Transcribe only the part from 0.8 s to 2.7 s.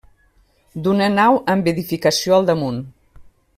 D'una nau amb edificació al